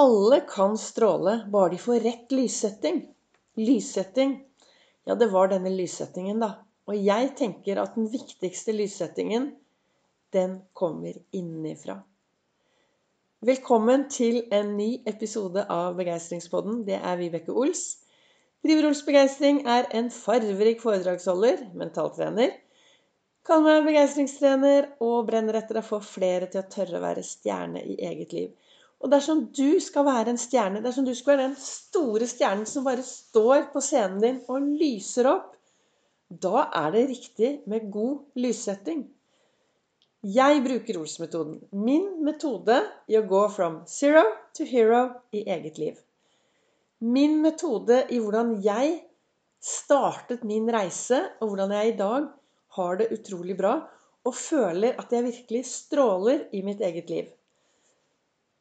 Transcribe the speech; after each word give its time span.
Alle 0.00 0.40
kan 0.40 0.78
stråle, 0.78 1.50
bare 1.52 1.74
de 1.74 1.78
får 1.78 2.00
rett 2.00 2.32
lyssetting. 2.32 3.02
Lyssetting. 3.54 4.44
Ja, 5.04 5.14
det 5.14 5.26
var 5.26 5.50
denne 5.52 5.68
lyssettingen, 5.74 6.38
da. 6.40 6.54
Og 6.88 6.96
jeg 6.96 7.34
tenker 7.36 7.82
at 7.82 7.98
den 7.98 8.06
viktigste 8.08 8.72
lyssettingen, 8.72 9.50
den 10.32 10.54
kommer 10.72 11.18
innenfra. 11.36 11.98
Velkommen 13.44 14.06
til 14.08 14.40
en 14.56 14.72
ny 14.78 14.88
episode 15.10 15.66
av 15.68 16.00
Begeistringspodden. 16.00 16.80
Det 16.88 16.96
er 16.96 17.20
Vibeke 17.20 17.52
Ols. 17.52 17.84
Driver 18.64 18.88
Ols 18.88 19.04
Begeistring 19.04 19.60
er 19.68 19.90
en 20.00 20.08
farverik 20.14 20.80
foredragsholder, 20.80 21.66
mentaltrener. 21.76 22.56
Kaller 23.44 23.82
meg 23.82 23.92
begeistringstrener 23.92 24.94
og 25.04 25.28
brenner 25.28 25.60
etter 25.60 25.82
å 25.82 25.84
få 25.84 26.00
flere 26.04 26.48
til 26.48 26.64
å 26.64 26.68
tørre 26.72 26.96
å 26.96 27.04
være 27.04 27.28
stjerne 27.34 27.84
i 27.84 28.00
eget 28.08 28.36
liv. 28.40 28.56
Og 29.00 29.08
dersom 29.12 29.46
du 29.56 29.80
skal 29.80 30.04
være 30.04 30.34
en 30.34 30.40
stjerne, 30.40 30.82
dersom 30.84 31.06
du 31.06 31.14
skal 31.16 31.34
være 31.36 31.46
den 31.48 31.56
store 31.60 32.26
stjernen 32.28 32.66
som 32.68 32.84
bare 32.84 33.04
står 33.06 33.70
på 33.72 33.80
scenen 33.84 34.20
din 34.20 34.42
og 34.52 34.66
lyser 34.80 35.30
opp, 35.30 35.54
da 36.30 36.66
er 36.82 36.92
det 36.94 37.08
riktig 37.08 37.54
med 37.70 37.88
god 37.90 38.20
lyssetting. 38.38 39.06
Jeg 40.20 40.60
bruker 40.62 40.98
Ols-metoden. 41.00 41.56
Min 41.72 42.10
metode 42.26 42.76
i 43.08 43.16
å 43.16 43.24
gå 43.24 43.40
from 43.54 43.80
zero 43.88 44.22
to 44.54 44.66
hero 44.68 45.06
i 45.32 45.46
eget 45.48 45.80
liv. 45.80 45.96
Min 47.00 47.38
metode 47.40 48.02
i 48.12 48.18
hvordan 48.20 48.58
jeg 48.60 48.98
startet 49.64 50.44
min 50.44 50.68
reise, 50.68 51.22
og 51.40 51.54
hvordan 51.54 51.72
jeg 51.72 51.88
i 51.94 51.96
dag 51.96 52.28
har 52.76 53.00
det 53.00 53.08
utrolig 53.16 53.56
bra 53.56 53.78
og 54.28 54.36
føler 54.36 54.98
at 55.00 55.12
jeg 55.12 55.24
virkelig 55.24 55.64
stråler 55.66 56.44
i 56.52 56.60
mitt 56.62 56.84
eget 56.84 57.08
liv. 57.08 57.30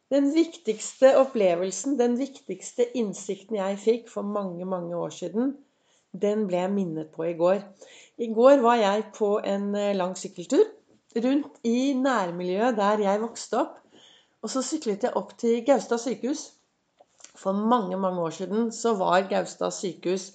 Den 0.10 0.32
viktigste 0.34 1.12
opplevelsen, 1.20 1.94
den 2.00 2.16
viktigste 2.18 2.88
innsikten 2.98 3.60
jeg 3.60 3.76
fikk 3.78 4.08
for 4.10 4.26
mange, 4.26 4.66
mange 4.66 4.98
år 4.98 5.12
siden, 5.14 5.52
den 6.18 6.48
ble 6.50 6.64
jeg 6.64 6.72
minnet 6.74 7.12
på 7.14 7.28
i 7.28 7.36
går. 7.38 7.60
I 8.18 8.32
går 8.34 8.64
var 8.64 8.80
jeg 8.82 9.04
på 9.14 9.36
en 9.46 9.68
eh, 9.78 9.94
lang 9.94 10.16
sykkeltur 10.18 10.66
rundt 11.22 11.60
i 11.66 11.94
nærmiljøet 11.94 12.78
der 12.80 13.04
jeg 13.06 13.22
vokste 13.22 13.60
opp. 13.62 13.76
Og 14.42 14.50
så 14.50 14.64
syklet 14.66 15.06
jeg 15.06 15.14
opp 15.20 15.36
til 15.38 15.62
Gaustad 15.68 16.02
sykehus. 16.02 16.48
For 17.38 17.54
mange, 17.54 17.98
mange 18.02 18.24
år 18.26 18.34
siden 18.34 18.72
så 18.74 18.96
var 18.98 19.30
Gaustad 19.30 19.76
sykehus 19.78 20.32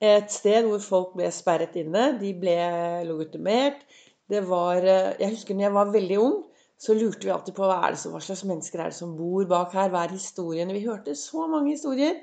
et 0.00 0.32
sted 0.32 0.64
hvor 0.64 0.80
folk 0.80 1.12
ble 1.18 1.28
sperret 1.32 1.76
inne. 1.76 2.14
De 2.20 2.32
ble 2.40 2.56
logotomert. 3.04 3.84
Det 4.32 4.40
var 4.48 4.80
eh, 4.80 5.12
Jeg 5.20 5.36
husker 5.36 5.60
når 5.60 5.68
jeg 5.68 5.76
var 5.76 5.92
veldig 5.92 6.20
ung 6.24 6.42
så 6.84 6.92
lurte 6.96 7.24
vi 7.24 7.32
alltid 7.32 7.56
på 7.56 7.64
hva, 7.64 7.78
er 7.86 7.94
det 7.94 8.00
som, 8.02 8.12
hva 8.12 8.20
slags 8.20 8.44
mennesker 8.44 8.82
er 8.82 8.92
det 8.92 8.98
som 8.98 9.14
bor 9.16 9.46
bak 9.48 9.72
her. 9.72 9.88
Hva 9.92 10.02
er 10.04 10.12
historiene? 10.12 10.74
Vi 10.76 10.84
hørte 10.84 11.14
så 11.16 11.46
mange 11.48 11.72
historier. 11.72 12.18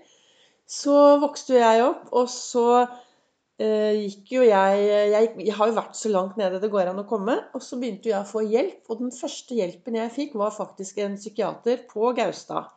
Så 0.70 0.98
vokste 1.22 1.58
jeg 1.58 1.81
opp, 1.84 2.03
og 2.16 2.30
så 2.30 2.66
eh, 2.78 3.98
gikk 4.03 4.36
jo 4.36 4.44
jeg, 4.45 4.84
jeg, 4.86 5.31
jeg 5.48 5.56
har 5.58 5.72
jo 5.72 5.78
vært 5.80 5.98
så 5.98 6.12
langt 6.14 6.38
nede 6.38 6.62
det 6.62 6.70
går 6.72 6.92
an 6.92 7.02
å 7.02 7.08
komme. 7.09 7.40
Og 7.58 7.66
så 7.66 7.80
begynte 7.81 8.12
jeg 8.12 8.20
å 8.20 8.30
få 8.30 8.44
hjelp. 8.45 8.84
Og 8.94 9.02
den 9.02 9.16
første 9.16 9.58
hjelpen 9.58 9.98
jeg 9.98 10.14
fikk, 10.20 10.38
var 10.44 10.53
faktisk 10.53 11.02
en 11.02 11.18
psykiater 11.18 11.81
på 11.90 12.14
Gaustad. 12.20 12.70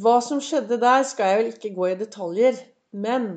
Hva 0.00 0.16
som 0.24 0.40
skjedde 0.44 0.80
der, 0.80 1.04
skal 1.08 1.34
jeg 1.34 1.42
vel 1.42 1.52
ikke 1.52 1.74
gå 1.76 1.90
i 1.92 2.00
detaljer. 2.00 2.64
Men 2.96 3.28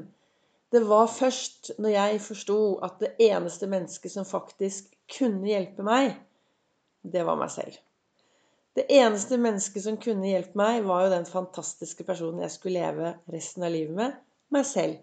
det 0.71 0.85
var 0.87 1.11
først 1.11 1.73
når 1.81 1.97
jeg 1.97 2.23
forsto 2.23 2.57
at 2.85 2.95
det 3.03 3.11
eneste 3.27 3.67
mennesket 3.67 4.15
som 4.15 4.27
faktisk 4.27 4.87
kunne 5.11 5.51
hjelpe 5.51 5.83
meg, 5.83 6.15
det 7.01 7.23
var 7.27 7.39
meg 7.39 7.51
selv. 7.53 7.77
Det 8.77 8.85
eneste 8.95 9.39
mennesket 9.41 9.83
som 9.83 9.97
kunne 9.99 10.29
hjelpe 10.29 10.57
meg, 10.59 10.83
var 10.87 11.05
jo 11.05 11.13
den 11.13 11.27
fantastiske 11.27 12.05
personen 12.07 12.43
jeg 12.45 12.53
skulle 12.53 12.79
leve 12.79 13.15
resten 13.33 13.65
av 13.65 13.73
livet 13.73 13.95
med 13.97 14.19
meg 14.53 14.67
selv. 14.67 14.99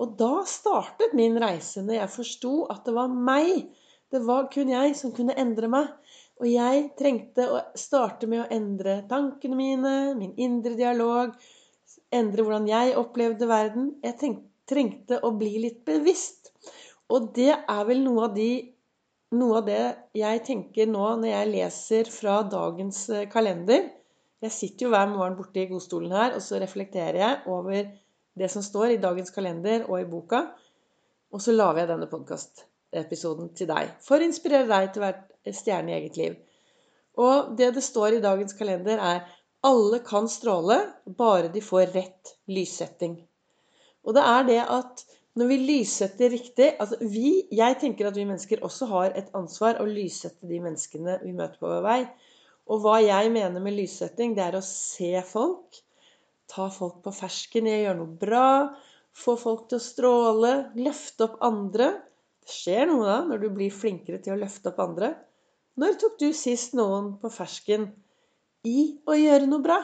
Og 0.00 0.16
da 0.18 0.42
startet 0.48 1.14
min 1.16 1.36
reise, 1.40 1.84
når 1.84 2.00
jeg 2.00 2.14
forsto 2.16 2.52
at 2.72 2.86
det 2.88 2.94
var 2.96 3.12
meg. 3.12 3.68
Det 4.12 4.22
var 4.26 4.48
kun 4.52 4.72
jeg 4.72 4.96
som 4.98 5.12
kunne 5.14 5.36
endre 5.38 5.68
meg. 5.70 5.90
Og 6.42 6.48
jeg 6.50 6.88
trengte 6.98 7.46
å 7.46 7.60
starte 7.78 8.26
med 8.26 8.42
å 8.42 8.48
endre 8.50 9.02
tankene 9.10 9.58
mine, 9.58 9.92
min 10.18 10.32
indre 10.40 10.74
dialog, 10.78 11.36
endre 12.12 12.44
hvordan 12.44 12.66
jeg 12.66 12.96
opplevde 12.98 13.48
verden. 13.48 13.92
Jeg 14.02 14.34
trengte 14.68 15.20
å 15.22 15.30
bli 15.36 15.60
litt 15.62 15.84
bevisst. 15.86 16.50
Og 17.12 17.30
det 17.36 17.52
er 17.54 17.82
vel 17.86 18.02
noe 18.02 18.26
av 18.26 18.34
de 18.34 18.50
noe 19.36 19.60
av 19.60 19.66
det 19.66 19.82
jeg 20.18 20.44
tenker 20.46 20.88
nå 20.90 21.04
når 21.20 21.30
jeg 21.30 21.50
leser 21.50 22.10
fra 22.12 22.40
dagens 22.48 23.04
eh, 23.12 23.28
kalender 23.32 23.88
Jeg 24.42 24.54
sitter 24.54 24.86
jo 24.86 24.92
hver 24.92 25.10
morgen 25.10 25.36
borte 25.38 25.62
i 25.62 25.68
godstolen 25.70 26.10
her, 26.10 26.32
og 26.34 26.42
så 26.42 26.58
reflekterer 26.58 27.18
jeg 27.20 27.36
over 27.46 27.84
det 28.34 28.48
som 28.50 28.64
står 28.64 28.96
i 28.96 29.02
dagens 29.02 29.30
kalender 29.30 29.84
og 29.86 30.00
i 30.00 30.08
boka. 30.08 30.40
Og 31.30 31.42
så 31.44 31.54
lager 31.54 31.84
jeg 31.84 31.90
denne 31.92 32.08
podkastepisoden 32.10 33.52
til 33.54 33.70
deg 33.70 33.92
for 34.02 34.18
å 34.18 34.26
inspirere 34.26 34.66
deg 34.66 34.88
til 34.90 35.04
å 35.04 35.06
være 35.06 35.54
stjerne 35.54 35.92
i 35.92 35.96
eget 36.00 36.18
liv. 36.18 36.34
Og 37.22 37.54
det 37.58 37.70
det 37.76 37.84
står 37.86 38.16
i 38.16 38.24
dagens 38.24 38.56
kalender, 38.58 38.98
er 38.98 39.22
alle 39.62 40.02
kan 40.02 40.26
stråle, 40.26 40.80
bare 41.06 41.52
de 41.54 41.62
får 41.62 41.94
rett 41.94 42.34
lyssetting. 42.50 43.20
Og 44.02 44.16
det 44.16 44.26
er 44.26 44.46
det 44.48 44.60
at 44.64 45.04
når 45.38 45.48
vi 45.48 45.56
lyssetter 45.64 46.28
riktig 46.34 46.66
altså 46.76 46.98
vi, 47.00 47.46
Jeg 47.52 47.78
tenker 47.80 48.08
at 48.08 48.16
vi 48.18 48.26
mennesker 48.28 48.60
også 48.66 48.88
har 48.90 49.14
et 49.16 49.30
ansvar 49.36 49.80
å 49.80 49.88
lyssette 49.88 50.48
de 50.48 50.60
menneskene 50.60 51.18
vi 51.22 51.32
møter 51.32 51.56
på 51.60 51.70
vår 51.70 51.86
vei. 51.86 52.00
Og 52.68 52.82
hva 52.84 52.98
jeg 53.02 53.32
mener 53.32 53.64
med 53.64 53.74
lyssetting, 53.78 54.36
det 54.36 54.44
er 54.44 54.58
å 54.58 54.64
se 54.66 55.14
folk. 55.26 55.80
Ta 56.52 56.68
folk 56.72 57.00
på 57.04 57.14
fersken 57.16 57.66
i 57.66 57.74
å 57.78 57.80
gjøre 57.80 58.00
noe 58.02 58.20
bra. 58.20 58.46
Få 59.16 59.38
folk 59.40 59.66
til 59.70 59.80
å 59.80 59.86
stråle. 59.86 60.52
Løfte 60.76 61.30
opp 61.30 61.40
andre. 61.48 61.88
Det 62.44 62.52
skjer 62.52 62.86
noe 62.90 63.08
da 63.08 63.18
når 63.24 63.42
du 63.42 63.48
blir 63.56 63.72
flinkere 63.72 64.20
til 64.20 64.36
å 64.36 64.40
løfte 64.42 64.72
opp 64.72 64.84
andre. 64.84 65.14
Når 65.80 65.96
tok 66.00 66.20
du 66.20 66.28
sist 66.36 66.76
noen 66.76 67.14
på 67.22 67.32
fersken 67.32 67.88
i 68.68 69.00
å 69.08 69.16
gjøre 69.16 69.48
noe 69.48 69.64
bra? 69.64 69.80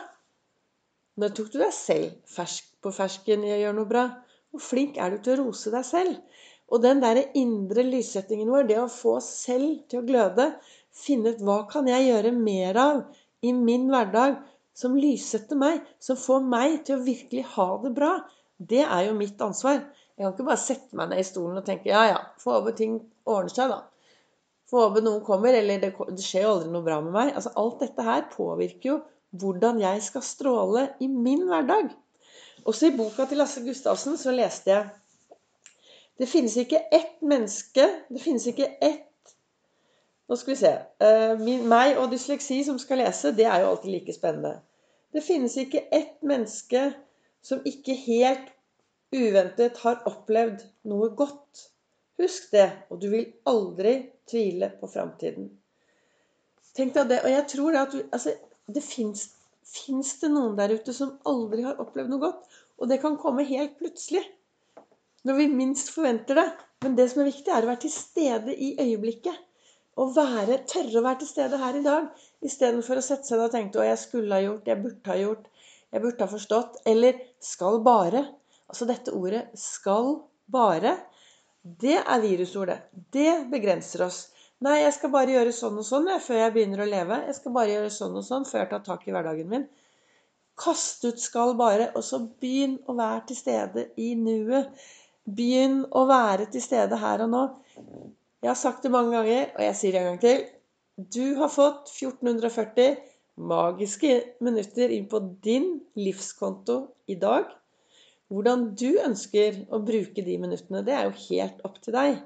Når 1.19 1.34
tok 1.34 1.54
du 1.54 1.60
deg 1.62 1.72
selv 1.75 2.36
på 2.84 2.92
fersken 2.94 3.48
i 3.48 3.54
å 3.56 3.62
gjøre 3.65 3.78
noe 3.80 3.88
bra? 3.88 4.09
Hvor 4.53 4.64
flink 4.64 4.97
er 4.97 5.12
du 5.12 5.22
til 5.22 5.34
å 5.34 5.44
rose 5.44 5.72
deg 5.75 5.86
selv? 5.86 6.44
Og 6.69 6.82
den 6.84 7.00
der 7.00 7.20
indre 7.36 7.84
lyssettingen 7.86 8.50
vår, 8.53 8.69
det 8.69 8.78
å 8.81 8.91
få 8.92 9.16
oss 9.19 9.28
selv 9.44 9.82
til 9.88 10.03
å 10.03 10.06
gløde, 10.09 10.50
finne 10.92 11.32
ut 11.32 11.42
hva 11.44 11.62
kan 11.70 11.88
jeg 11.88 12.09
gjøre 12.09 12.32
mer 12.36 12.81
av 12.81 13.03
i 13.44 13.54
min 13.56 13.86
hverdag 13.92 14.41
som 14.78 14.97
lyssetter 14.98 15.59
meg, 15.59 15.81
som 15.98 16.19
får 16.20 16.44
meg 16.44 16.81
til 16.86 16.98
å 16.98 17.04
virkelig 17.06 17.44
ha 17.56 17.69
det 17.82 17.92
bra, 17.97 18.12
det 18.59 18.84
er 18.84 19.09
jo 19.09 19.16
mitt 19.19 19.41
ansvar. 19.42 19.81
Jeg 20.16 20.25
kan 20.25 20.34
ikke 20.34 20.48
bare 20.48 20.60
sette 20.60 20.98
meg 20.98 21.12
ned 21.12 21.22
i 21.22 21.26
stolen 21.26 21.60
og 21.60 21.66
tenke 21.66 21.92
ja, 21.92 22.03
ja, 22.10 22.19
få 22.42 22.56
håpe 22.56 22.75
ting 22.78 22.98
ordner 23.28 23.54
seg, 23.54 23.72
da. 23.72 23.84
Få 24.69 24.82
håpe 24.84 25.03
noen 25.04 25.22
kommer, 25.25 25.54
eller 25.54 25.80
det 25.80 25.92
skjer 26.25 26.44
jo 26.44 26.54
aldri 26.56 26.72
noe 26.72 26.84
bra 26.84 26.98
med 27.04 27.15
meg. 27.15 27.30
Altså 27.38 27.54
Alt 27.56 27.80
dette 27.84 28.04
her 28.04 28.26
påvirker 28.32 28.91
jo 28.91 28.98
hvordan 29.38 29.80
jeg 29.80 30.03
skal 30.04 30.25
stråle 30.26 30.84
i 31.04 31.09
min 31.09 31.47
hverdag. 31.48 31.94
Også 32.68 32.90
i 32.90 32.96
boka 32.96 33.24
til 33.24 33.40
Lasse 33.40 33.62
Gustavsen 33.64 34.18
så 34.20 34.32
leste 34.34 34.70
jeg 34.70 34.88
Det 36.20 36.28
finnes 36.28 36.56
ikke 36.60 36.80
ett 36.92 37.22
menneske 37.22 37.86
Det 38.10 38.20
finnes 38.20 38.46
ikke 38.50 38.68
ett 38.84 39.04
Nå 40.28 40.36
skal 40.36 40.52
vi 40.52 40.58
se. 40.60 40.70
Uh, 41.00 41.38
min, 41.40 41.62
meg 41.64 41.96
og 41.96 42.10
dysleksi 42.12 42.58
som 42.66 42.76
skal 42.76 43.00
lese, 43.00 43.30
det 43.32 43.46
er 43.48 43.62
jo 43.62 43.70
alltid 43.70 43.94
like 43.94 44.12
spennende. 44.12 44.58
Det 45.16 45.22
finnes 45.24 45.54
ikke 45.56 45.86
ett 45.88 46.18
menneske 46.20 46.82
som 47.40 47.62
ikke 47.64 47.94
helt 48.02 48.50
uventet 49.16 49.80
har 49.80 50.02
opplevd 50.10 50.66
noe 50.90 51.08
godt. 51.16 51.62
Husk 52.20 52.50
det, 52.52 52.66
og 52.92 53.00
du 53.00 53.08
vil 53.14 53.24
aldri 53.48 53.94
tvile 54.28 54.68
på 54.76 54.90
framtiden. 54.92 55.48
Tenk 56.76 56.92
deg 56.98 57.08
det. 57.14 57.22
Og 57.24 57.32
jeg 57.32 57.48
tror 57.54 57.80
at 57.86 57.96
du, 57.96 58.02
altså, 58.12 58.36
det 58.68 58.84
fins 58.84 59.30
Fins 59.68 60.14
det 60.20 60.30
noen 60.32 60.56
der 60.58 60.72
ute 60.78 60.94
som 60.96 61.16
aldri 61.28 61.65
har 61.66 61.80
opplevd 61.82 62.12
noe 62.12 62.22
godt? 62.22 62.47
Og 62.78 62.88
det 62.91 63.00
kan 63.03 63.18
komme 63.20 63.47
helt 63.48 63.76
plutselig. 63.80 64.22
Når 65.26 65.38
vi 65.41 65.48
minst 65.53 65.92
forventer 65.92 66.38
det. 66.38 66.47
Men 66.84 66.94
det 66.98 67.09
som 67.10 67.22
er 67.22 67.30
viktig, 67.32 67.50
er 67.50 67.66
å 67.66 67.70
være 67.72 67.82
til 67.84 67.92
stede 67.92 68.54
i 68.54 68.70
øyeblikket. 68.78 69.44
Å 69.98 70.04
være, 70.15 70.60
tørre 70.70 71.00
å 71.00 71.04
være 71.04 71.20
til 71.24 71.30
stede 71.32 71.59
her 71.59 71.76
i 71.76 71.82
dag. 71.82 72.06
Istedenfor 72.47 73.00
å 73.00 73.04
sette 73.04 73.26
seg 73.26 73.41
ned 73.41 73.48
og 73.48 73.54
tenke 73.56 73.80
'Å, 73.80 73.86
jeg 73.88 73.98
skulle 74.04 74.34
ha 74.36 74.44
gjort. 74.44 74.68
Jeg 74.70 74.82
burde 74.84 75.10
ha 75.10 75.16
gjort. 75.18 75.48
Jeg 75.92 76.03
burde 76.04 76.24
ha 76.24 76.30
forstått.' 76.30 76.80
Eller 76.86 77.18
'skal 77.41 77.80
bare'. 77.82 78.24
Altså 78.71 78.86
dette 78.86 79.12
ordet 79.12 79.48
'skal 79.59 80.21
bare', 80.47 80.97
det 81.64 81.98
er 81.98 82.21
virusordet. 82.22 82.78
Det 83.12 83.50
begrenser 83.50 84.06
oss. 84.06 84.28
Nei, 84.66 84.81
jeg 84.83 84.95
skal 84.97 85.13
bare 85.15 85.34
gjøre 85.37 85.53
sånn 85.55 85.77
og 85.78 85.87
sånn 85.87 86.09
før 86.22 86.41
jeg 86.41 86.55
begynner 86.55 86.83
å 86.83 86.89
leve. 86.89 87.21
Jeg 87.28 87.37
skal 87.37 87.53
bare 87.55 87.71
gjøre 87.71 87.91
sånn 87.95 88.16
og 88.19 88.25
sånn 88.27 88.47
før 88.49 88.65
jeg 88.65 88.71
tar 88.72 88.81
tak 88.89 89.05
i 89.07 89.13
hverdagen 89.15 89.51
min. 89.53 89.66
Kast 90.59 91.05
ut 91.07 91.21
skal 91.22 91.53
bare, 91.59 91.93
og 91.95 92.03
så 92.03 92.19
begynn 92.43 92.75
å 92.91 92.97
være 92.99 93.21
til 93.28 93.39
stede 93.39 93.84
i 94.03 94.09
nuet. 94.19 94.72
Begynn 95.39 95.84
å 95.95 96.03
være 96.09 96.49
til 96.51 96.65
stede 96.65 96.99
her 96.99 97.22
og 97.22 97.31
nå. 97.31 97.43
Jeg 98.43 98.51
har 98.51 98.59
sagt 98.59 98.83
det 98.83 98.91
mange 98.91 99.15
ganger, 99.15 99.53
og 99.55 99.63
jeg 99.63 99.77
sier 99.78 99.95
det 99.95 100.01
en 100.01 100.09
gang 100.10 100.19
til. 100.25 100.43
Du 100.99 101.39
har 101.39 101.53
fått 101.55 101.93
1440 101.93 102.99
magiske 103.39 104.16
minutter 104.43 104.91
inn 104.91 105.07
på 105.10 105.21
din 105.47 105.77
livskonto 105.99 106.81
i 107.07 107.15
dag. 107.22 107.47
Hvordan 108.28 108.72
du 108.75 108.99
ønsker 109.05 109.63
å 109.71 109.78
bruke 109.87 110.27
de 110.27 110.34
minuttene, 110.43 110.83
det 110.83 110.97
er 110.99 111.07
jo 111.07 111.15
helt 111.28 111.63
opp 111.69 111.78
til 111.84 111.95
deg. 111.95 112.19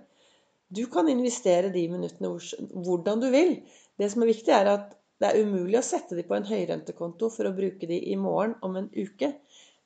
Du 0.73 0.87
kan 0.89 1.09
investere 1.13 1.69
de 1.75 1.83
minuttene 1.93 2.31
hvordan 2.33 3.21
du 3.21 3.29
vil. 3.33 3.59
Det 4.01 4.09
som 4.13 4.25
er 4.25 4.31
viktig, 4.33 4.53
er 4.57 4.71
at 4.71 4.95
det 5.21 5.29
er 5.29 5.45
umulig 5.45 5.77
å 5.79 5.85
sette 5.85 6.17
de 6.17 6.25
på 6.27 6.35
en 6.35 6.49
høyrentekonto 6.49 7.29
for 7.35 7.47
å 7.47 7.55
bruke 7.57 7.89
de 7.91 7.99
i 8.11 8.17
morgen 8.19 8.55
om 8.65 8.79
en 8.81 8.89
uke. 8.95 9.35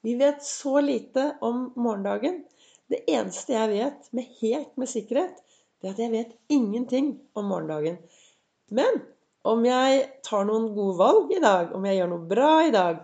Vi 0.06 0.14
vet 0.20 0.44
så 0.46 0.78
lite 0.84 1.32
om 1.44 1.72
morgendagen. 1.74 2.44
Det 2.86 3.02
eneste 3.10 3.56
jeg 3.56 3.72
vet 3.72 4.06
med 4.14 4.30
helt 4.38 4.78
med 4.78 4.92
sikkerhet, 4.92 5.42
det 5.82 5.90
er 5.90 5.96
at 5.96 6.04
jeg 6.04 6.14
vet 6.14 6.38
ingenting 6.54 7.10
om 7.34 7.50
morgendagen. 7.50 7.98
Men 8.70 9.02
om 9.46 9.66
jeg 9.66 10.06
tar 10.26 10.46
noen 10.46 10.70
gode 10.78 10.96
valg 11.02 11.34
i 11.34 11.42
dag, 11.42 11.74
om 11.74 11.84
jeg 11.86 11.98
gjør 11.98 12.12
noe 12.14 12.30
bra 12.30 12.54
i 12.62 12.72
dag, 12.74 13.02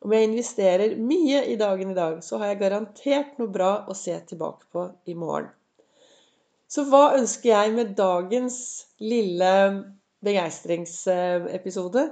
om 0.00 0.16
jeg 0.16 0.30
investerer 0.30 0.96
mye 0.96 1.44
i 1.52 1.60
dagen 1.60 1.92
i 1.92 2.00
dag, 2.00 2.18
så 2.24 2.40
har 2.40 2.54
jeg 2.54 2.62
garantert 2.64 3.36
noe 3.40 3.52
bra 3.52 3.72
å 3.84 3.96
se 3.96 4.16
tilbake 4.32 4.72
på 4.72 4.88
i 5.12 5.16
morgen. 5.16 5.52
Så 6.70 6.84
hva 6.86 7.16
ønsker 7.18 7.50
jeg 7.50 7.74
med 7.74 7.96
dagens 7.98 8.56
lille 9.02 9.52
begeistringsepisode. 10.22 12.04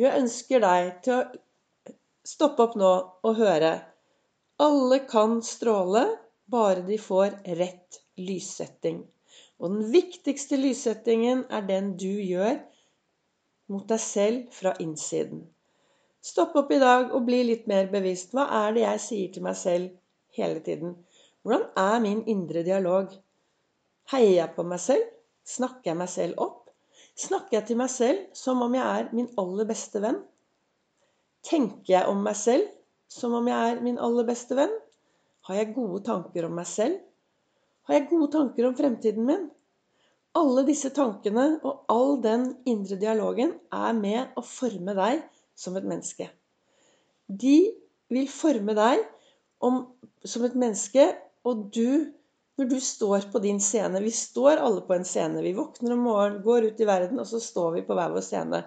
Jeg 0.00 0.18
ønsker 0.18 0.62
deg 0.64 0.88
til 1.04 1.20
å 1.20 1.94
stoppe 2.26 2.64
opp 2.66 2.74
nå 2.80 2.92
og 3.22 3.38
høre. 3.38 3.76
Alle 4.64 4.98
kan 5.06 5.38
stråle, 5.46 6.04
bare 6.50 6.82
de 6.88 6.98
får 6.98 7.36
rett 7.60 8.00
lyssetting. 8.18 9.04
Og 9.62 9.70
den 9.70 9.90
viktigste 9.94 10.58
lyssettingen 10.58 11.44
er 11.54 11.62
den 11.68 11.94
du 12.00 12.10
gjør 12.10 12.58
mot 13.70 13.86
deg 13.88 14.02
selv 14.02 14.48
fra 14.52 14.74
innsiden. 14.82 15.44
Stopp 16.24 16.56
opp 16.58 16.72
i 16.72 16.80
dag 16.82 17.14
og 17.14 17.28
bli 17.28 17.44
litt 17.46 17.68
mer 17.70 17.86
bevisst. 17.92 18.34
Hva 18.34 18.48
er 18.64 18.74
det 18.74 18.84
jeg 18.88 19.04
sier 19.06 19.32
til 19.34 19.46
meg 19.46 19.58
selv 19.60 19.94
hele 20.34 20.64
tiden? 20.66 20.96
Hvordan 21.44 21.68
er 21.78 22.02
min 22.02 22.24
indre 22.34 22.64
dialog? 22.66 23.12
Heier 24.12 24.34
jeg 24.36 24.52
på 24.56 24.64
meg 24.68 24.80
selv? 24.84 25.04
Snakker 25.48 25.92
jeg 25.92 25.98
meg 26.00 26.10
selv 26.12 26.40
opp? 26.44 26.70
Snakker 27.14 27.58
jeg 27.58 27.68
til 27.68 27.78
meg 27.78 27.90
selv 27.92 28.22
som 28.36 28.62
om 28.64 28.74
jeg 28.76 28.84
er 28.84 29.10
min 29.16 29.30
aller 29.40 29.68
beste 29.68 30.00
venn? 30.02 30.18
Tenker 31.44 31.92
jeg 31.94 32.10
om 32.10 32.22
meg 32.24 32.36
selv 32.38 32.68
som 33.12 33.36
om 33.38 33.48
jeg 33.48 33.72
er 33.72 33.82
min 33.84 34.00
aller 34.02 34.26
beste 34.28 34.56
venn? 34.58 34.72
Har 35.48 35.60
jeg 35.60 35.74
gode 35.76 36.00
tanker 36.06 36.48
om 36.48 36.56
meg 36.56 36.68
selv? 36.68 36.98
Har 37.84 37.98
jeg 37.98 38.08
gode 38.10 38.30
tanker 38.32 38.66
om 38.68 38.76
fremtiden 38.76 39.28
min? 39.28 39.48
Alle 40.34 40.64
disse 40.66 40.90
tankene 40.90 41.60
og 41.62 41.84
all 41.92 42.16
den 42.24 42.48
indre 42.66 42.98
dialogen 42.98 43.52
er 43.70 43.92
med 43.94 44.34
å 44.34 44.42
forme 44.42 44.96
deg 44.96 45.20
som 45.54 45.76
et 45.78 45.86
menneske. 45.86 46.26
De 47.28 47.58
vil 48.12 48.26
forme 48.28 48.74
deg 48.76 49.04
om, 49.64 49.84
som 50.24 50.44
et 50.48 50.56
menneske, 50.58 51.06
og 51.46 51.68
du 51.76 52.10
når 52.58 52.70
du 52.70 52.76
står 52.80 53.28
på 53.32 53.40
din 53.42 53.60
scene 53.62 54.02
Vi 54.02 54.12
står 54.14 54.62
alle 54.62 54.84
på 54.86 54.94
en 54.94 55.06
scene. 55.06 55.42
Vi 55.42 55.54
våkner 55.56 55.94
om 55.96 56.04
morgenen, 56.06 56.42
går 56.44 56.70
ut 56.70 56.80
i 56.80 56.88
verden, 56.88 57.18
og 57.18 57.26
så 57.26 57.40
står 57.42 57.78
vi 57.78 57.86
på 57.86 57.96
hver 57.98 58.14
vår 58.14 58.24
scene. 58.24 58.62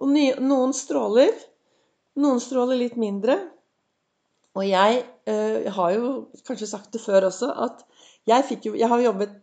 Og 0.00 0.12
noen 0.40 0.72
stråler. 0.76 1.32
Noen 2.22 2.40
stråler 2.40 2.80
litt 2.80 2.96
mindre. 3.00 3.36
Og 4.56 4.66
jeg 4.68 5.04
øh, 5.28 5.68
har 5.72 5.92
jo 5.96 6.08
kanskje 6.46 6.68
sagt 6.68 6.92
det 6.92 7.00
før 7.00 7.28
også, 7.30 7.48
at 7.66 7.84
jeg, 8.28 8.58
jo, 8.64 8.74
jeg 8.76 8.88
har 8.88 9.00
jobbet 9.00 9.38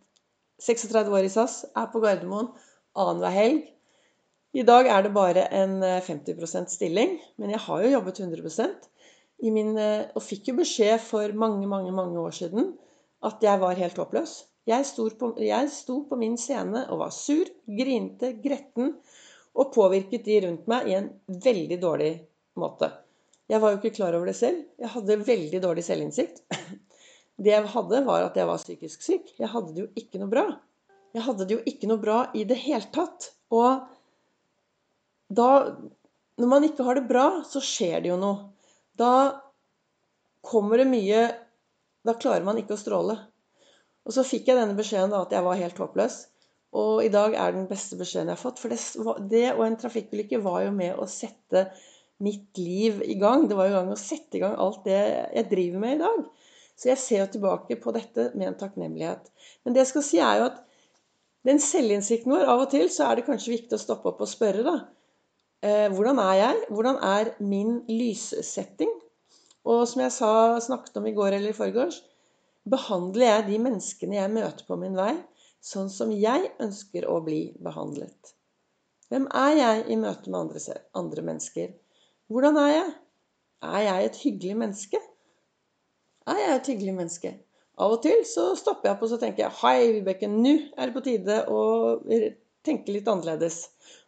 36 0.62 1.10
år 1.16 1.26
i 1.26 1.32
SAS, 1.32 1.64
er 1.74 1.88
på 1.90 2.02
Gardermoen 2.02 2.52
annenhver 2.94 3.34
helg. 3.34 3.64
I 4.54 4.62
dag 4.66 4.86
er 4.90 5.02
det 5.06 5.14
bare 5.14 5.46
en 5.54 5.80
50 5.82 6.30
eh, 6.42 6.68
stilling, 6.70 7.18
men 7.38 7.50
jeg 7.54 7.62
har 7.66 7.82
jo 7.82 7.90
jobbet 7.94 8.22
100% 8.22 8.88
i 9.46 9.50
min, 9.54 9.76
eh, 9.78 10.06
og 10.14 10.22
fikk 10.22 10.50
jo 10.50 10.60
beskjed 10.60 11.02
for 11.02 11.34
mange, 11.38 11.66
mange, 11.70 11.92
mange 11.94 12.18
år 12.22 12.34
siden 12.34 12.72
at 13.26 13.44
jeg 13.44 13.60
var 13.60 13.78
helt 13.78 13.98
håpløs. 14.00 14.36
Jeg 14.68 14.86
sto, 14.86 15.06
på, 15.18 15.32
jeg 15.40 15.70
sto 15.72 16.02
på 16.08 16.18
min 16.20 16.36
scene 16.38 16.84
og 16.92 17.00
var 17.02 17.12
sur, 17.14 17.48
grinte, 17.64 18.34
gretten 18.44 18.94
og 19.58 19.72
påvirket 19.74 20.24
de 20.26 20.40
rundt 20.44 20.68
meg 20.70 20.88
i 20.90 20.96
en 20.98 21.08
veldig 21.26 21.78
dårlig 21.82 22.12
måte. 22.60 22.90
Jeg 23.50 23.58
var 23.62 23.72
jo 23.72 23.80
ikke 23.80 23.96
klar 23.96 24.14
over 24.14 24.30
det 24.30 24.36
selv. 24.38 24.62
Jeg 24.78 24.92
hadde 24.92 25.18
veldig 25.26 25.60
dårlig 25.64 25.84
selvinnsikt. 25.86 26.44
Det 27.40 27.54
jeg 27.54 27.70
hadde, 27.72 28.02
var 28.04 28.26
at 28.26 28.34
jeg 28.36 28.44
var 28.44 28.60
psykisk 28.60 29.00
syk. 29.00 29.30
Jeg 29.40 29.48
hadde 29.48 29.72
det 29.72 29.80
jo 29.80 29.86
ikke 29.96 30.18
noe 30.20 30.28
bra. 30.28 30.42
Jeg 31.16 31.24
hadde 31.24 31.46
det 31.48 31.54
jo 31.54 31.62
ikke 31.70 31.88
noe 31.88 32.02
bra 32.02 32.18
i 32.36 32.42
det 32.44 32.58
hele 32.60 32.84
tatt. 32.92 33.30
Og 33.48 33.86
da 35.32 35.46
Når 36.40 36.48
man 36.48 36.64
ikke 36.64 36.84
har 36.84 36.96
det 36.96 37.08
bra, 37.08 37.24
så 37.48 37.60
skjer 37.64 38.04
det 38.04 38.10
jo 38.12 38.18
noe. 38.20 38.50
Da 38.96 39.40
kommer 40.44 40.80
det 40.80 40.86
mye 40.88 41.24
da 42.06 42.16
klarer 42.16 42.46
man 42.46 42.58
ikke 42.60 42.76
å 42.76 42.80
stråle. 42.80 43.16
Og 44.08 44.14
så 44.16 44.24
fikk 44.26 44.48
jeg 44.48 44.58
denne 44.58 44.76
beskjeden 44.78 45.12
da 45.12 45.22
at 45.24 45.34
jeg 45.34 45.44
var 45.44 45.60
helt 45.60 45.80
håpløs. 45.80 46.20
Og 46.80 47.02
i 47.02 47.10
dag 47.12 47.34
er 47.34 47.54
den 47.54 47.66
beste 47.70 47.98
beskjeden 47.98 48.30
jeg 48.30 48.38
har 48.38 48.42
fått. 48.42 48.60
For 48.62 48.72
det, 48.72 48.78
det 49.30 49.46
og 49.56 49.64
en 49.66 49.78
trafikkulykke 49.80 50.40
var 50.44 50.64
jo 50.66 50.74
med 50.74 50.98
å 50.98 51.08
sette 51.10 51.66
mitt 52.22 52.60
liv 52.60 53.00
i 53.02 53.16
gang. 53.20 53.48
Det 53.50 53.58
var 53.58 53.68
jo 53.68 53.74
i 53.74 53.78
gang 53.78 53.92
å 53.92 53.98
sette 53.98 54.38
i 54.38 54.42
gang 54.42 54.54
alt 54.60 54.84
det 54.86 55.00
jeg 55.00 55.48
driver 55.50 55.84
med 55.84 55.96
i 55.96 56.02
dag. 56.04 56.22
Så 56.80 56.92
jeg 56.92 57.02
ser 57.02 57.22
jo 57.24 57.30
tilbake 57.34 57.76
på 57.82 57.92
dette 57.92 58.30
med 58.38 58.52
en 58.52 58.58
takknemlighet. 58.60 59.28
Men 59.64 59.74
det 59.74 59.82
jeg 59.82 59.92
skal 59.92 60.06
si, 60.06 60.20
er 60.24 60.40
jo 60.40 60.48
at 60.48 60.62
den 61.48 61.60
selvinnsikten 61.60 62.32
vår 62.32 62.48
Av 62.52 62.64
og 62.66 62.72
til 62.72 62.88
så 62.92 63.08
er 63.08 63.18
det 63.18 63.26
kanskje 63.26 63.54
viktig 63.56 63.76
å 63.76 63.80
stoppe 63.80 64.12
opp 64.12 64.22
og 64.24 64.30
spørre, 64.30 64.64
da. 64.64 64.76
Eh, 65.64 65.88
hvordan 65.92 66.20
er 66.22 66.34
jeg? 66.38 66.64
Hvordan 66.72 67.00
er 67.04 67.32
min 67.44 67.80
lyssetting? 67.88 68.92
Og 69.70 69.84
som 69.86 70.02
jeg 70.02 70.14
sa, 70.14 70.32
snakket 70.62 70.98
om 70.98 71.06
i 71.06 71.14
går 71.14 71.36
eller 71.36 71.52
i 71.52 71.56
forgårs, 71.56 72.00
behandler 72.70 73.26
jeg 73.26 73.46
de 73.48 73.58
menneskene 73.62 74.18
jeg 74.18 74.32
møter 74.34 74.66
på 74.66 74.78
min 74.80 74.96
vei, 74.98 75.12
sånn 75.62 75.90
som 75.92 76.10
jeg 76.14 76.50
ønsker 76.62 77.06
å 77.08 77.20
bli 77.24 77.42
behandlet. 77.62 78.34
Hvem 79.10 79.28
er 79.34 79.54
jeg 79.58 79.84
i 79.90 79.98
møte 80.00 80.30
med 80.30 80.40
andre, 80.40 80.80
andre 80.96 81.24
mennesker? 81.26 81.70
Hvordan 82.30 82.58
er 82.62 82.72
jeg? 82.72 82.90
Er 83.70 83.84
jeg 83.84 84.08
et 84.08 84.18
hyggelig 84.24 84.58
menneske? 84.64 85.00
Er 86.30 86.38
jeg 86.38 86.56
et 86.56 86.70
hyggelig 86.72 86.94
menneske? 86.96 87.32
Av 87.80 87.94
og 87.96 88.02
til 88.04 88.22
så 88.28 88.50
stopper 88.58 88.90
jeg 88.90 88.96
opp 88.96 89.04
og 89.06 89.12
så 89.12 89.18
tenker 89.20 89.46
jeg, 89.46 89.56
Hei, 89.62 89.90
Vibeke, 89.96 90.28
nå 90.30 90.52
er 90.76 90.90
det 90.90 90.96
på 90.96 91.04
tide 91.04 91.40
å 91.48 91.60
tenke 92.66 92.92
litt 92.94 93.08
annerledes. 93.08 93.62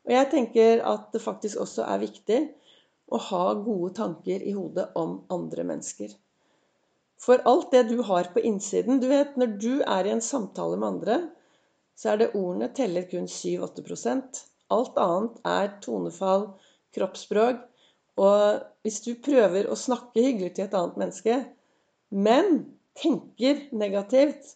Og 0.06 0.12
jeg 0.14 0.28
tenker 0.32 0.82
at 0.86 1.08
det 1.14 1.22
faktisk 1.24 1.62
også 1.62 1.86
er 1.88 2.02
viktig 2.02 2.40
å 3.12 3.20
ha 3.28 3.44
gode 3.60 3.92
tanker 3.98 4.42
i 4.42 4.54
hodet 4.56 4.88
om 4.98 5.18
andre 5.34 5.66
mennesker. 5.68 6.12
For 7.22 7.42
alt 7.46 7.70
det 7.74 7.84
du 7.92 8.00
har 8.08 8.32
på 8.34 8.42
innsiden 8.42 8.98
Du 8.98 9.06
vet, 9.10 9.36
når 9.38 9.52
du 9.62 9.72
er 9.82 10.08
i 10.08 10.14
en 10.14 10.24
samtale 10.24 10.78
med 10.78 10.88
andre, 10.88 11.18
så 11.94 12.12
er 12.12 12.22
det 12.22 12.32
ordene 12.34 12.72
teller 12.74 13.06
kun 13.10 13.28
7-8% 13.30 14.42
Alt 14.72 14.96
annet 14.98 15.36
er 15.46 15.74
tonefall, 15.84 16.46
kroppsspråk. 16.96 17.60
Og 18.22 18.62
hvis 18.84 19.02
du 19.04 19.12
prøver 19.24 19.68
å 19.68 19.76
snakke 19.78 20.24
hyggelig 20.24 20.54
til 20.56 20.66
et 20.66 20.76
annet 20.78 20.98
menneske, 21.00 21.36
men 22.12 22.64
tenker 22.98 23.66
negativt 23.76 24.54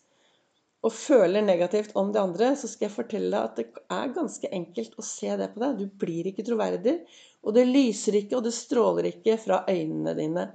og 0.86 0.92
føler 0.94 1.42
negativt 1.42 1.94
om 1.98 2.12
det 2.14 2.20
andre, 2.22 2.52
så 2.58 2.68
skal 2.70 2.86
jeg 2.86 2.94
fortelle 2.94 3.30
deg 3.32 3.42
at 3.42 3.56
det 3.58 3.86
er 3.96 4.12
ganske 4.14 4.50
enkelt 4.58 4.96
å 5.00 5.04
se 5.04 5.32
det 5.40 5.48
på 5.54 5.62
deg. 5.62 5.80
Du 5.80 6.04
blir 6.04 6.28
ikke 6.30 6.44
troverdig. 6.46 6.98
Og 7.46 7.54
det 7.54 7.66
lyser 7.68 8.18
ikke, 8.18 8.38
og 8.38 8.46
det 8.46 8.54
stråler 8.56 9.10
ikke 9.12 9.36
fra 9.38 9.62
øynene 9.70 10.14
dine. 10.18 10.46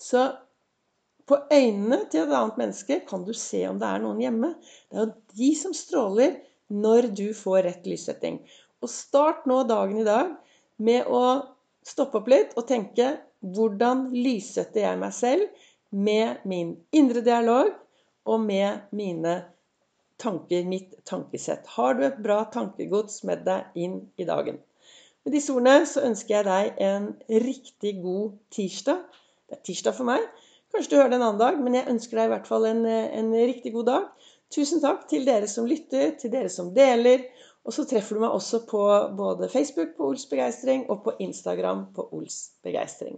Så 0.00 0.24
på 1.28 1.36
øynene 1.52 2.00
til 2.08 2.24
et 2.24 2.32
annet 2.32 2.60
menneske 2.60 3.00
kan 3.08 3.24
du 3.26 3.34
se 3.36 3.60
om 3.68 3.80
det 3.80 3.88
er 3.88 4.00
noen 4.00 4.22
hjemme. 4.22 4.54
Det 4.88 4.96
er 4.96 5.04
jo 5.04 5.40
de 5.42 5.50
som 5.60 5.76
stråler 5.76 6.38
når 6.72 7.10
du 7.16 7.26
får 7.36 7.62
rett 7.66 7.88
lyssetting. 7.88 8.40
Og 8.80 8.92
start 8.92 9.44
nå 9.50 9.60
dagen 9.68 10.00
i 10.00 10.06
dag 10.08 10.32
med 10.80 11.08
å 11.10 11.22
stoppe 11.84 12.20
opp 12.20 12.30
litt 12.32 12.56
og 12.56 12.68
tenke 12.68 13.16
hvordan 13.44 14.08
lyssetter 14.14 14.86
jeg 14.86 15.00
meg 15.00 15.14
selv 15.14 15.68
med 15.94 16.44
min 16.48 16.74
indre 16.96 17.22
dialog 17.24 17.70
og 18.28 18.40
med 18.44 18.88
mine 18.96 19.36
tanker, 20.20 20.64
mitt 20.64 20.96
tankesett. 21.08 21.66
Har 21.76 21.94
du 21.94 22.04
et 22.08 22.18
bra 22.22 22.42
tankegods 22.52 23.22
med 23.28 23.44
deg 23.46 23.78
inn 23.78 24.00
i 24.16 24.26
dagen? 24.28 24.58
Med 25.28 25.34
disse 25.36 25.52
ordene 25.52 25.84
så 25.84 26.00
ønsker 26.08 26.38
jeg 26.38 26.44
deg 26.46 26.78
en 26.80 27.06
riktig 27.44 27.90
god 28.00 28.30
tirsdag. 28.56 29.02
Det 29.44 29.58
er 29.58 29.64
tirsdag 29.66 29.96
for 29.98 30.08
meg. 30.08 30.22
Kanskje 30.72 30.88
du 30.88 30.96
hører 30.96 31.10
det 31.12 31.18
en 31.18 31.24
annen 31.26 31.40
dag, 31.42 31.58
men 31.60 31.74
jeg 31.76 31.90
ønsker 31.92 32.16
deg 32.16 32.30
i 32.30 32.32
hvert 32.32 32.48
fall 32.48 32.64
en, 32.64 32.80
en 32.88 33.28
riktig 33.36 33.74
god 33.74 33.90
dag. 33.90 34.06
Tusen 34.56 34.80
takk 34.80 35.04
til 35.10 35.28
dere 35.28 35.48
som 35.52 35.68
lytter, 35.68 36.14
til 36.16 36.32
dere 36.32 36.48
som 36.48 36.72
deler. 36.72 37.26
Og 37.60 37.76
så 37.76 37.84
treffer 37.84 38.16
du 38.16 38.22
meg 38.24 38.32
også 38.38 38.62
på 38.70 38.82
både 39.20 39.48
Facebook 39.52 39.92
på 39.98 40.08
Ols 40.08 40.24
Begeistring 40.30 40.86
og 40.88 41.04
på 41.04 41.12
Instagram 41.20 41.86
på 41.92 42.02
Ols 42.16 42.38
Begeistring. 42.64 43.16